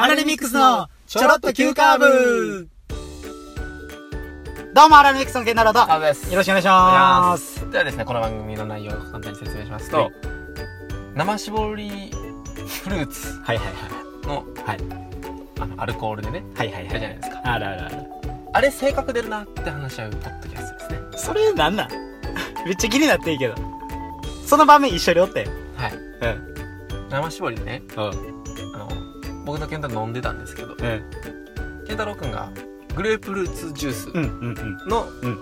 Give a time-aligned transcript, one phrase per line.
[0.00, 2.68] アラレミックスのちょろっと急カーブ
[4.72, 6.30] どうも、アラレミックスのケンタロウと、あです。
[6.30, 7.68] よろしくお願いします。
[7.72, 10.12] ではですね、この番組の内容を簡単に説明しますと、はい
[11.16, 12.12] 生搾り
[12.84, 13.72] フルーツはいはいは
[14.22, 14.26] い。
[14.28, 14.78] のはい。
[15.58, 16.90] あのアルコールでね、はいはいはい。
[16.90, 17.40] あるじゃないですか。
[17.42, 17.96] あるあるある。
[18.52, 20.98] あれ性格出るなって話し合うポッドキャストですね。
[21.16, 21.88] それなんなん？
[22.64, 23.54] めっちゃ気になっていいけど。
[24.46, 25.48] その場面一緒におって。
[25.76, 25.92] はい。
[25.94, 27.08] うん。
[27.10, 28.37] 生搾りでね、うん。
[29.48, 30.76] 僕とケンタロウ飲んでたんですけど、うん。
[31.86, 32.50] ケンタロウくんが
[32.94, 34.86] グレープフルーツジュース。
[34.88, 35.38] のうん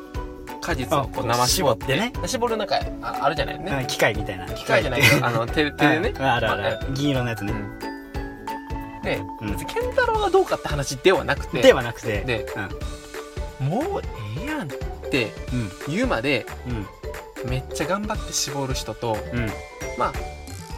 [0.60, 3.78] 果実をこあう生絞ってね絞るなんかああるじゃないね。
[3.80, 3.86] うん。
[3.88, 4.46] 機械みたいな。
[4.46, 6.24] 機械じゃないけど、あの、手手でね うん。
[6.24, 6.78] あるある。
[6.92, 7.52] 銀色のやつね。
[7.52, 7.78] うん
[9.02, 12.22] で、うん別にケンタロウがどうかって話ではなくて、ではなくて。
[12.22, 12.46] で
[13.60, 13.66] うん。
[13.68, 14.02] もう
[14.38, 14.70] ええやんっ
[15.10, 15.32] て
[15.88, 15.94] うん。
[15.94, 16.46] 言うまで
[17.44, 17.50] うん。
[17.50, 19.50] めっちゃ頑張って絞る人とうん。
[19.98, 20.12] ま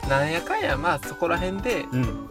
[0.07, 2.29] あなんやかんやまあそこら辺でうん。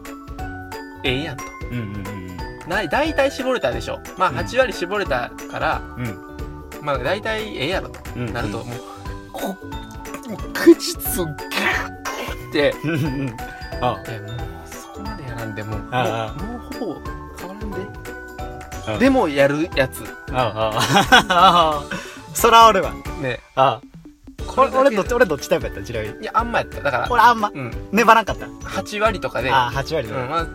[1.08, 1.78] ええやんとうん。
[1.78, 2.38] うん。
[2.70, 6.20] な大体絞れたでしょまあうん8割絞れたから、うん。
[6.82, 8.34] まあ大体ええやろとうん。
[8.34, 8.78] なるともう
[9.32, 12.92] こもう果実をギュッってうん。
[12.92, 13.38] うん。
[13.82, 14.32] あえもう
[14.66, 17.02] そこまでやらんでもうもうあもうほぼ
[17.40, 17.78] 変わらんで
[18.88, 20.72] あでもやるやつああ。
[21.30, 21.84] ああ。
[22.34, 22.92] そらおるわ。
[23.22, 23.82] ねああ。
[24.56, 25.84] 俺、俺どっち、俺どっちタイプやった？
[25.84, 26.22] ちなみに。
[26.22, 28.46] いやあんまやっただから俺あんま、うん粘らんかった。
[28.46, 30.16] 8割とかでああ、8割だ。
[30.16, 30.48] うん、まあ、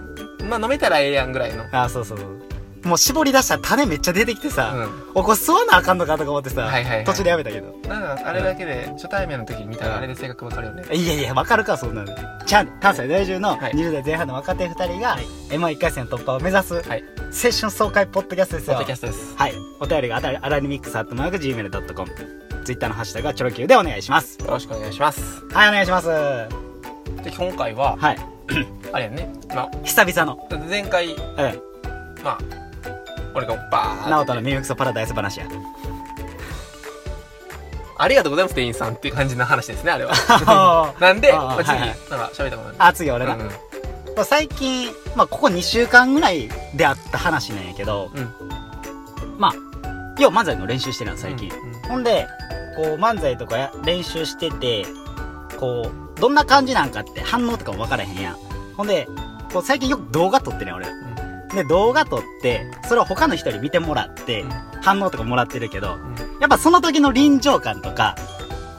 [0.49, 1.65] まあ飲めたらええやんぐらいの。
[1.73, 2.43] ああ、そうそうそう。
[2.85, 4.91] もう絞り出したら種めっちゃ出てきてうさ、ん。
[5.15, 7.69] おこれ吸わなあかんのかとか思ってさ、はいはいはい途中でやめたけど。
[7.89, 10.83] なんか、あれだけで、初対面の時に見たらあれで性格わかるよね。
[10.93, 12.09] いやいや、わかるか、そんなの。
[12.45, 17.05] ちゃん、関西在住のはい20代前半の若手2人が、はい M11 回戦突破を目指す、青はい。
[17.31, 18.93] 春爽快ポッドキャストですよポッドキ。
[18.93, 19.37] ャストです。
[19.37, 19.53] はい。
[19.81, 22.11] お便りがあたアラニミックスアットマーク Gmail.com。
[22.65, 24.39] ツイッターのハッシュタグはチョロ Q でお願いします。
[24.41, 25.45] よろしくお願いします。
[25.53, 26.09] はい、お願いします。
[26.09, 26.49] は
[27.23, 28.17] で、今回は、い。
[28.93, 29.33] あれやね。
[29.55, 31.17] ま久々の、あ、前回、うん。
[32.25, 32.39] まあ、
[33.35, 35.47] 俺がバーナオってトのミミクソパラダイス話や。
[37.99, 40.13] ありがとうございます、店員さんっていう感じの話ですね、あれは。
[40.47, 42.75] あ なんで、あーまあ、次、はいはいなんか喋ったこと。
[42.79, 43.35] あ、次俺な。
[43.35, 43.51] うんうん
[44.25, 48.31] 最近、まあ、ここ2週間ぐらいであった話なんやけど、うん
[49.39, 49.53] まあ、
[50.19, 51.51] 要は漫才の練習してるの、最近。
[51.51, 52.29] うんうんほんで、
[52.77, 54.87] こう、漫才とかや練習してて、
[55.59, 58.37] こう、どんな感じなんかって反応とかも分からへんやん。
[58.77, 59.09] ほんで、
[59.53, 60.87] こう、最近よく動画撮ってね、俺。
[61.55, 64.45] で、動画撮って、それを他の人に見てもらって、
[64.83, 68.17] 反応とかもらってるけど、うんやっぱその時の臨場感とか、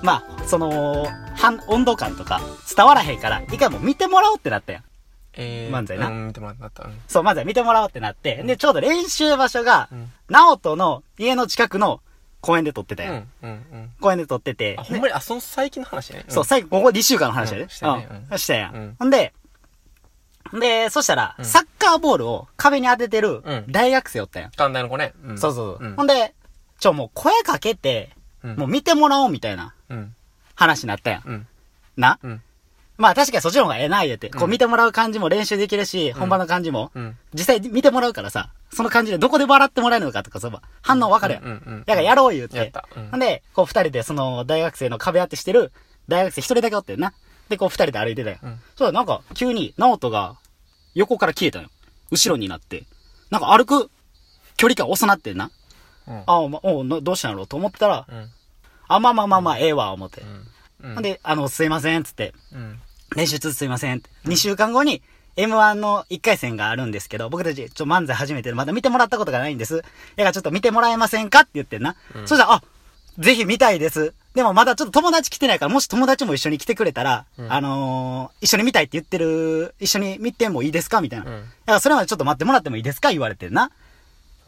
[0.02, 2.42] まあ、その、反温度感とか
[2.76, 4.84] 伝わらへんから、一回もう見てもらおうってなったやん。
[5.36, 6.84] えー漫才なうん、見てもらった。
[6.84, 12.02] うんそう、まずは見てもらおうってなって、で、ちょうど練習場所が、うんナオトの家の近くの
[12.42, 13.14] 公園で撮ってたよ。
[13.14, 13.90] うん、うん、うん。
[14.02, 16.26] 公園で撮っててあ、、ほんまに、あ、その最近の話ね。
[16.28, 17.64] そう、最後、ここ2週間の話やで。
[17.64, 18.38] うんしたねうん。
[18.38, 18.76] したやん。
[18.76, 19.34] うんほんで、
[20.60, 24.52] で、そしたら、うんサッカーボールを壁に当ててるうん大学生おったやん。
[24.52, 25.14] 関大の子ね。
[25.26, 25.88] うんそうそうそう。
[25.88, 26.34] うんほんで、
[26.80, 28.12] ちょ、もう声かけて、
[28.44, 30.16] うんもう見てもらおうみたいなうん。
[30.56, 31.24] 話になったやん。
[31.26, 31.48] うん。
[31.98, 32.20] な？
[32.24, 32.42] うん。
[32.98, 34.30] まあ確かにそっちの方がええな、言うて。
[34.30, 37.18] こううん見てもらう感じも練習できるし、本番の感じも、うん。
[37.34, 41.44] 実際見てもらうからさ、その感じでどこで笑ってもらえるのかとかさ、反応分かるやん。
[41.44, 41.50] うん。
[41.50, 41.80] うん。
[41.86, 42.58] だからやろう言うて。
[42.58, 42.88] やった。
[42.96, 45.72] うんほんで、こう二人でその大学生の壁当てしてる
[46.08, 47.14] 大学生一人だけおってんな。
[47.50, 48.38] で、こう二人で歩いてたよ。
[48.44, 50.36] うんそうだ、なんか急に、直人が
[50.96, 51.70] 横から消えたよ。
[52.12, 52.84] 後ろになって。
[53.30, 53.90] なんか歩く
[54.58, 55.52] 距離感遅なってんな。
[56.08, 58.30] うんあ、ま、おうなどうしたんやろうと思ったら、うん。
[58.88, 60.22] あ、まあまあまあまあ、ええわ、思って。
[60.82, 60.94] うん。
[60.96, 62.34] ほんで、あの、すいません、つって。
[62.54, 62.80] うん。
[63.16, 64.10] 練習つすいませんって。
[64.26, 65.02] 2週間後に
[65.36, 69.78] M1 の1回戦があるんですけど、僕たちちょ漫才始めてまだ見てもらったことがないんです。
[69.78, 69.84] だ
[70.18, 71.96] からちょっと見てもらえませんかって言ってんな。
[72.16, 72.64] うんそしたら、あ、
[73.18, 74.14] ぜひ見たいです。
[74.34, 81.26] でもまだちょっと友達来てないから、もし友達も一緒に来てくれたら、うんあのー一緒に見たいって言ってる、一緒に見てもいいですかみたいな。
[81.26, 83.12] うんだからそれまでちょっと待ってもらってもいいですか？
[83.12, 83.72] 言われてんな。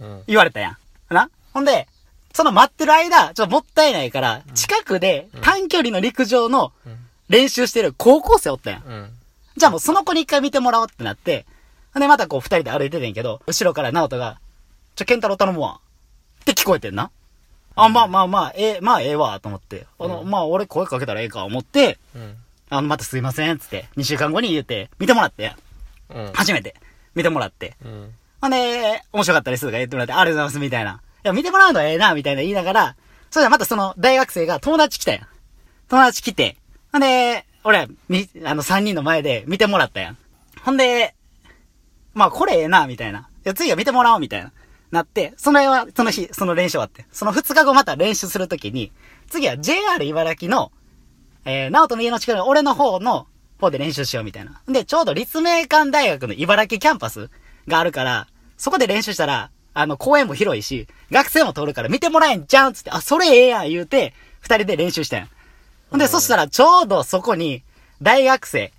[0.02, 0.24] うん。
[0.28, 0.72] 言われたや
[1.10, 1.14] ん。
[1.14, 1.30] な？
[1.54, 1.88] ほんで、
[2.34, 6.98] その待ってる間、ちょっともったいないから、近くで短距離の陸上のうん。
[7.28, 8.84] 練習してる高校生おったやん。
[8.84, 9.10] うん。
[9.58, 11.48] じゃあもうその子に一回見てもらおうってなって、
[11.96, 14.38] で、またこう二人で歩いててんけど、後ろから直人が、
[14.96, 15.80] ちょ、ケンタロウ頼むわ。
[16.42, 17.10] って聞こえてんな。
[17.76, 19.86] あ、まあまあまあ、ええ、まあええわ、と思って。
[20.00, 22.36] あの、うんまあ俺声かけたらええか、思って、うん。
[22.70, 25.54] あの、またすいません、つって、二週間後に言って、見てもらって、
[26.10, 26.32] うん。
[26.34, 26.76] 初めて、
[27.14, 27.76] 見てもらって。
[27.84, 28.14] うん。
[28.42, 31.02] ほんで、面白かったですとか言ってもらって、ありがとうございます、みたいな。
[31.24, 32.96] いや、見てもらうのはええな、みたいな言いながら、
[33.30, 35.28] それでまたその大学生が友達来たやん。
[35.90, 36.56] 友達来て、
[36.92, 40.18] ほんで、俺は、み、あの三人の前で見てもらったやん。
[40.62, 41.16] ほんで、
[42.14, 43.20] まあこれええな、みたいな。
[43.20, 44.52] いや、次は見てもらおう、みたいな。
[44.96, 47.06] なって、そのは、その日、その練習終わって。
[47.12, 48.92] その二日後また練習するときに、
[49.30, 50.72] 次は JR 茨城の、
[51.46, 53.28] えー、直人の家の近くの俺の方の
[53.60, 54.62] 方で練習しようみたいな。
[54.68, 57.30] で、ちょうど立命館大学の茨木キャンパス
[57.68, 58.28] があるから、
[58.58, 65.28] そこで練習したら、あの、公園も広いし、学生も通るから見てもらえんじゃんつって、あ、それええやん言うて、二人で練習したんや。
[65.92, 67.64] ほんで、そしたらちょうどそこに、
[68.02, 68.72] 大学生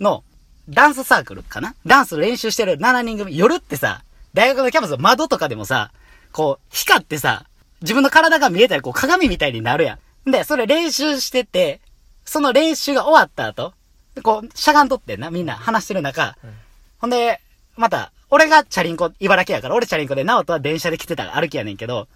[0.00, 0.24] の
[0.68, 1.74] ダンスサークルかな？
[1.86, 5.92] ダンス練習してる7人組、夜ってさ、大学のキャンパスの窓とかでもさ、
[6.32, 7.44] こう、光ってさ、
[7.82, 10.30] 自分の体が見えたり、こう鏡みたいになるやん。
[10.30, 11.80] で、それ練習してて、
[12.24, 13.74] その練習が終わった後、
[14.22, 16.36] こう、しゃがんとってな、みんな話してる中、
[16.98, 17.40] ほんで、
[17.76, 22.08] また、俺がチャリンコ、茨城やから、俺チャリンコで、ナオトは電車で来てたら歩きやねんけど、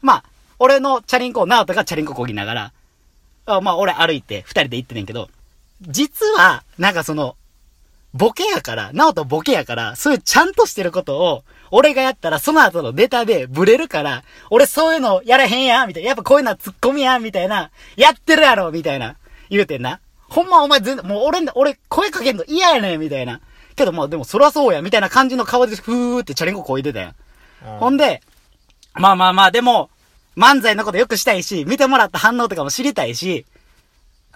[0.00, 0.24] まあ、
[0.58, 2.72] 俺のチャリンコをナオトがチャリンコこぎながら、
[3.46, 5.30] あまあ、俺歩いて、二人で行ってねんけど、
[5.80, 7.36] 実は、なんかその、
[8.14, 16.08] ボケやから、ナオトボケやから、そういうちゃんとしてることを、俺がやったらその後のネタでブレるから、俺そういうのやらへんやんみたいな。
[16.08, 17.70] やっぱこういうのはツッコミやんみたいな。
[17.96, 19.16] やってるやろみたいな。
[19.48, 20.00] 言うてんな。
[20.28, 23.40] ほんまお前全然、もう俺、俺声かけんの嫌やねんみたいな。
[23.74, 27.14] けどまあでもそらそうや、みたいな感じの顔でふーってチャリンコこいでたやん。
[27.78, 28.20] ほんで、
[28.94, 29.88] まあまあまあ、でも、
[30.36, 33.46] 漫才のことよくしたいし、見てもらった反応とかも知りたいし、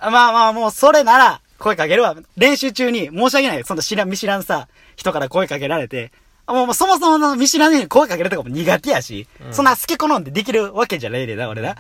[0.01, 2.17] まあまあもうそれなら、声かけるわ。
[2.37, 3.65] 練習中に申し訳ない。
[3.65, 6.13] その知らん、見知らんさ、人から声かけられて、
[6.47, 11.77] あもうそもそもの見知らねえに声かけるとかも苦手やし、そんな好き好んでできるわけじゃないでな、俺な。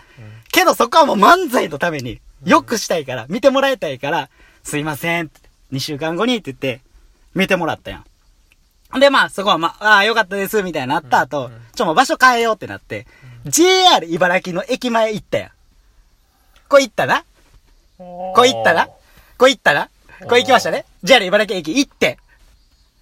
[0.51, 4.29] けどそこはもう漫才のために、よくしたいから、見てもらいたいから、
[4.65, 5.31] すいません、
[5.73, 6.81] 2週間後にって言って、
[7.35, 7.99] 見てもらったや
[8.95, 9.01] ん。
[9.01, 13.07] で、まあ、そこはまあ、ああ、よかったです、みたいになった後、ちょ、もう場所変えようってなって、
[13.45, 15.51] JR 茨城の駅前行ったやん。
[16.69, 17.25] これ行ったな？
[17.99, 18.89] これ行ったな？
[19.39, 19.91] これ行ったな
[20.27, 22.19] これ行きましたね ?JR 茨城駅行って、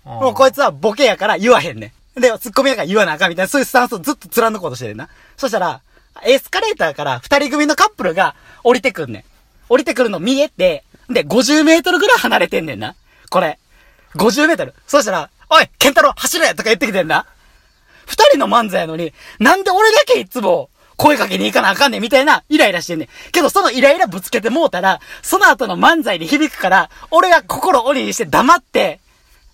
[0.05, 2.21] もうこいつはボケやから言わへんねん。
[2.21, 5.09] で、ツッコミやから言わなあかんみたいな、そういうスタンスをずっと貫こうとしてるな。
[5.37, 5.81] そしたら、
[6.25, 9.25] エスカレーターから二人組のカップルが降りてくんねん。
[9.69, 12.95] 降りてくるの見えて、で、50メートルぐらい離れてんねんな。
[13.31, 13.59] これ。
[14.17, 14.75] 50メートル。
[14.87, 17.27] そしたら、おい、ケンタロウ走れとか言ってきてんな。
[18.07, 23.09] 二人の漫才やのに、なんで俺だけいつも声かけに行かなあかんねんみたいなイライラしてんねん。
[23.33, 29.01] けどそのイライラぶつけてもうたら、その後の漫才に響くから、俺が心鬼にして黙って、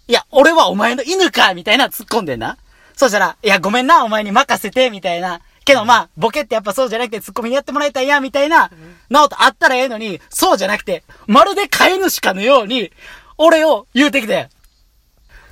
[0.09, 2.57] いや、俺はお前の犬かみたいな突っ込んでんな。
[2.97, 5.41] そしたら、いや、ごめんな、お前に任せて、みたいな。
[5.65, 8.71] けどまあ、ボケってやっぱそうじゃなくてツッコミにやってもらいたいや、みたいな、
[9.09, 12.91] なおとあったらええのに、そうじゃなくて、まるで飼い主かのように、
[13.39, 14.49] 俺を言うてきて。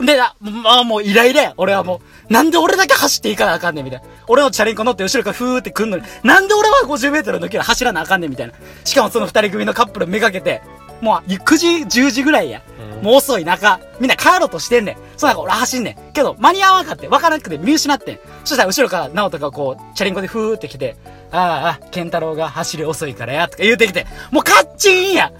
[0.01, 1.55] で、な、まあもうイライラや。
[1.57, 4.07] 俺はもう、なんで俺だけ走っていかなあかんねん、みたいな。
[4.29, 8.53] 俺のチャリンコ乗って後ろからふーって来んのに、なんで俺は50メートルの距離走らなあかんねん、みたいな。
[8.85, 10.63] しかもその二人組のカップルめがけて、
[11.01, 11.67] もう9時、
[12.01, 12.63] 10時ぐらいや。
[13.03, 14.97] もう遅い中、みんな帰ろうとしてんねん。
[15.17, 16.13] そうなんか俺走んねん。
[16.13, 18.19] けど、間に合わんかって、わからなくて見失ってん。
[18.45, 20.97] そしたら後ろから、直人がこう、チャリンコでふーって来て、
[21.31, 25.31] ああ、あ、ケンタロウが走り遅いからや、とか言うてきて、もうカッチンや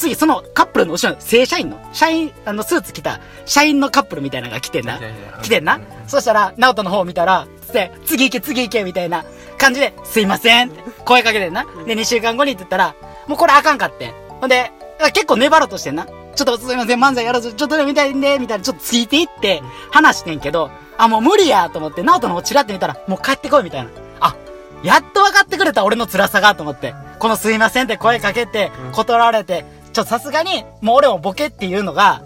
[0.00, 4.98] 次、そのカップルの後ろに正社員の、社員、あの、スーツ着た、社員のカップルみたいなのが来てんな。
[5.42, 5.78] 来てんな。
[6.06, 9.24] そしたら、直人の方見たら、つって、次行け、次行け、みたいな
[9.58, 11.64] 感じで、すいませんって声かけてんな。
[11.86, 12.94] で、2週間後にって言ったら、
[13.28, 14.14] もうこれあかんかってん。
[14.40, 14.72] ほんで、
[15.12, 16.06] 結構粘ろうとしてんな。
[16.06, 16.12] ちょ
[16.42, 23.90] っとすいません、漫才やらず、ちょっとでも見たいんで、みたいな、ちょっとついていって、話してんけど、あ、もう無理やと思って、直人の方チラって見たら、もう帰ってこい、みたいな。
[24.20, 24.36] あ、
[24.82, 26.94] やっと分かってくれた、俺の辛さが、と思って。
[27.18, 32.22] このすいませんって声かけて、断られて、ちょ、さすがに、もう俺もボケっていうのが、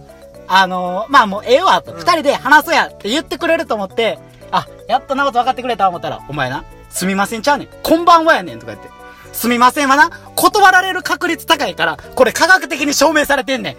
[0.47, 1.92] あのー、まあもうええわ、と。
[1.92, 4.18] 二人で話そうやって言ってくれると思って、
[4.50, 7.68] あ、やっとなこと分かってくれた思ったら、お前な、すみませんちゃうねん。
[7.83, 8.90] こんばんはやねん、とか言って。
[9.33, 13.76] すみませんはな、断られる確率高いから、これ科学的に証明されてんねん。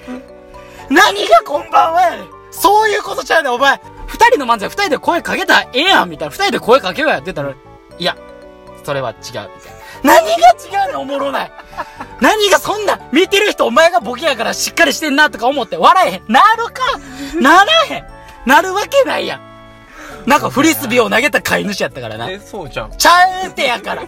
[0.94, 2.28] 何がこんばんはやねん。
[2.52, 3.80] そういうことちゃうねん、お前。
[4.08, 6.32] 二人の漫才二人で声かけたらええやん、みたいな。
[6.34, 7.54] 二人で声かけようやって言ったら、
[7.98, 8.18] いや、
[8.84, 9.46] それは違う、みたい
[10.04, 10.14] な。
[10.16, 11.52] 何が違うのおもろない。
[12.22, 16.24] 何がそんな、見てる人お前がボケやからしっかりしてんなとか思って笑えへん。
[16.28, 16.82] なるか？
[17.40, 18.06] ならへん
[18.46, 19.56] なるわけないやん。
[20.26, 22.30] なんかフリスビーを投げた飼い主やったからな。
[22.32, 22.92] え、そうじゃん。
[22.98, 24.04] ちゃうってやから。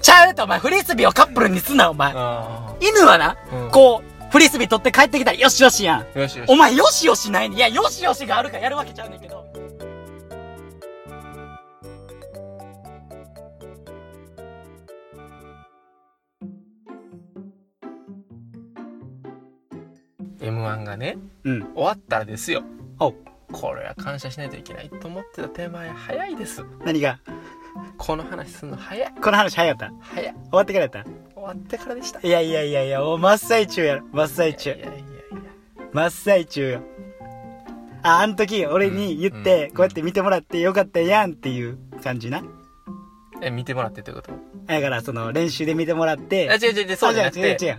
[0.00, 2.12] ちゃうってお前フリスビーをカップルにすなお前。
[2.14, 6.00] あ犬はな、うんこう、フリスビー取って帰ってきたらよしよしやん。
[6.00, 6.20] あ。
[6.20, 6.48] よしよし。
[6.50, 9.44] お前よしよしないねんいや、よしよしがあるからやるわけちゃうねんけど。
[20.40, 21.62] ー M1 がね、うん。
[21.74, 22.62] 終わったらですよ。
[22.98, 23.14] お
[23.52, 26.64] これは感謝しないといけないと思ってた手前早いです。
[26.84, 27.18] 何が？
[27.98, 29.12] この話すんの早い。
[29.20, 29.94] この話早かった？
[30.14, 30.34] 早い。
[30.34, 31.04] 終わってからやった？
[31.34, 32.20] 終わってからでした。
[32.20, 34.04] いやいやいやいや、もう真っ最中やろ。
[34.12, 34.78] 真っ最中いや。
[34.78, 35.04] いやいや。
[35.92, 36.82] 真っ最中よ。
[38.02, 42.42] あ、あの時、俺に言って、うんこうやって見てもらってよかったやんっていう感じな？
[43.42, 44.32] え、見てもらってってこと？
[44.66, 46.48] だから、その、練習で見てもらって。
[46.50, 47.40] あ、違う違う違う、そうじゃなくて。
[47.40, 47.78] 違う違う違う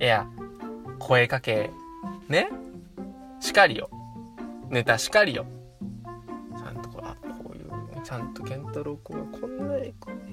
[0.00, 0.26] いや、
[0.98, 1.70] 声かけ、
[2.30, 2.48] ね。
[3.40, 3.90] しかりよ。
[4.70, 5.46] ネタしかりよ。
[8.02, 9.92] ちゃんと健太郎君がこんなに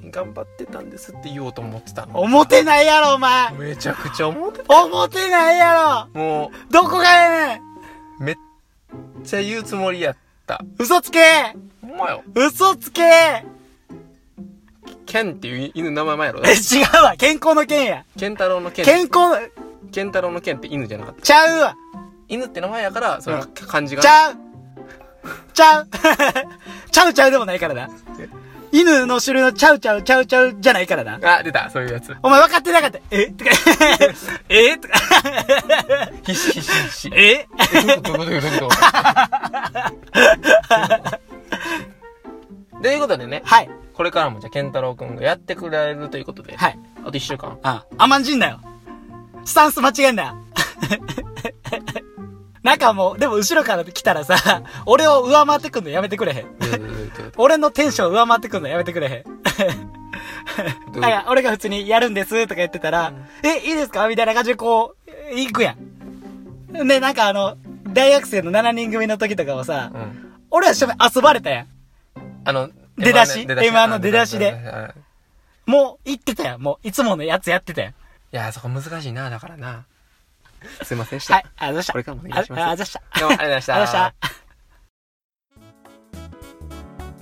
[0.09, 2.19] 頑張ってたんですって言おうと思ってたの。
[2.21, 3.51] 思ってないやろ、お前。
[3.51, 4.83] めちゃくちゃ思ってた。
[4.83, 7.57] 思ってないやもろどこがやねん。
[7.57, 8.35] うめっ
[9.23, 10.63] ちゃ言うつもりやった。
[10.79, 11.19] 嘘つけ。
[11.81, 12.23] ほんまよ。
[12.33, 13.01] 嘘つけ。
[15.05, 16.41] ケンっていう犬の名前前やろ？
[16.45, 17.15] え、違うわ。
[17.17, 18.05] 健康の健や。
[18.17, 19.51] 健太郎のケン健康、
[19.91, 21.21] 健太郎のケンって犬じゃなかった。
[21.21, 21.75] ちゃうわ
[22.29, 23.47] 犬って名前やからそのうん。
[23.53, 24.01] 漢字が。
[24.01, 24.35] ちゃう。
[25.53, 25.87] ちゃう。
[26.91, 27.89] ちゃうちゃうでもないからな。
[28.71, 31.37] 犬の種類のちゃうちゃうちゃうちゃうじゃないからな。
[31.37, 31.69] あ出た。
[31.69, 32.13] そういうやつ。
[32.21, 32.99] お前分かってなかった。
[33.11, 33.27] え？
[33.31, 33.51] とか、
[34.49, 34.77] え？
[34.77, 34.93] とか、
[36.23, 37.47] 必死必死必死え？
[37.47, 38.17] えどういうこと？
[38.17, 38.67] どういうこと？
[38.67, 38.75] と？
[42.83, 43.41] ということでね。
[43.45, 43.69] はい。
[43.93, 46.77] これからもじゃあ健太郎くんがやってくれるということで、はい。
[47.05, 47.57] あと一週間。
[47.63, 48.59] あ、甘んじんなよ。
[49.45, 50.35] スタンス間違えんなよ。
[52.63, 56.45] なんかもう、でも後ろから来たらさ、俺を上回ってくんのやめてくれへん。
[57.37, 59.23] 俺のテンション上回ってくんのやめてくれへん。
[59.23, 60.99] どう？
[60.99, 64.95] なんか、俺が普通にやるんですとか言ってたら、え、いいですかみたいな感じでこ
[65.31, 66.87] う、行くやん。
[66.87, 67.57] で、なんかあの、
[67.93, 71.67] 大学生の7人組の時とかはさ、うん俺は一緒に遊ばれたやん。
[72.45, 74.93] あの出だし M1 M1 の出だしであ
[75.65, 76.61] もう、行ってたやん。
[76.61, 77.91] もう、いつものやつやってたやん。
[77.91, 77.95] い
[78.31, 79.85] やそこ難しいなだからな
[80.83, 81.93] すいませんでした、はい、ありがとうございました。
[81.93, 83.19] これからもお願いしますあありがとうございました。
[83.19, 84.37] どうもありがとうございましたありがとうございま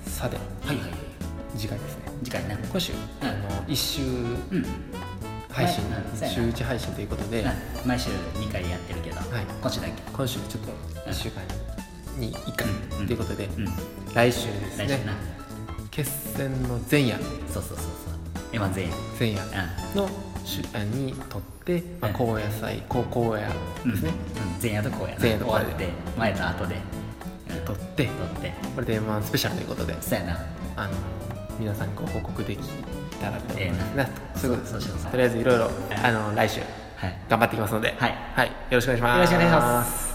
[0.06, 0.90] さてはいはい。
[1.56, 2.58] 次回ですね次回ね。
[2.70, 3.32] 今週、あの
[3.66, 4.66] 1週うん。
[5.50, 5.82] 配信、
[6.28, 7.44] 週1配信ということで、
[7.86, 9.26] 毎週2回やってるけど、はい
[9.62, 9.92] 今週だけ。
[10.12, 11.42] 今週ちょっと1週間
[12.18, 13.66] に1回うんということで、うん。
[14.14, 15.12] 来週ですね来週な。
[15.90, 17.86] 決戦の前夜そうそうそうそう。
[18.52, 18.92] 今全員。
[19.18, 19.42] 前夜
[19.94, 20.10] うの
[20.84, 23.90] にとって、まあ、うん高野菜高高野ん。
[23.90, 24.10] ですね、
[24.54, 24.62] うん。
[24.62, 25.18] 前夜と後夜な。
[25.20, 26.76] 前夜と後夜終わって、前と後で。
[27.50, 27.64] うん。
[27.64, 28.06] 撮って。
[28.06, 28.52] 撮って。
[28.74, 30.00] これでまあスペシャルということで。
[30.00, 30.40] そうやな。
[30.76, 30.94] あの
[31.58, 32.62] 皆さんにご報告でき
[33.20, 33.90] たらと思います。
[33.90, 34.08] ええな。
[34.36, 34.54] そうい。
[34.54, 34.98] うことそうしよう。
[35.10, 35.58] とりあえずいろい。
[35.58, 35.70] ろ
[36.02, 36.60] あの来週
[36.96, 37.18] はい。
[37.28, 37.94] 頑張っていきますので。
[37.98, 38.14] はい。
[38.34, 39.16] はい、よろしくお願いします。
[39.16, 40.05] よろしくお願いします